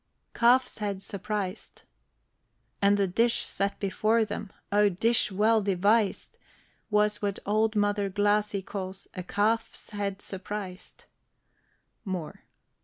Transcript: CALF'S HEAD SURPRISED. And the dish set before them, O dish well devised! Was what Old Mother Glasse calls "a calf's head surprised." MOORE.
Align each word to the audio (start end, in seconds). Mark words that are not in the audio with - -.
CALF'S 0.33 0.79
HEAD 0.79 0.99
SURPRISED. 1.03 1.83
And 2.81 2.97
the 2.97 3.05
dish 3.05 3.43
set 3.43 3.79
before 3.79 4.25
them, 4.25 4.51
O 4.71 4.89
dish 4.89 5.31
well 5.31 5.61
devised! 5.61 6.39
Was 6.89 7.21
what 7.21 7.37
Old 7.45 7.75
Mother 7.75 8.09
Glasse 8.09 8.55
calls 8.65 9.07
"a 9.13 9.21
calf's 9.21 9.91
head 9.91 10.19
surprised." 10.19 11.05
MOORE. 12.03 12.39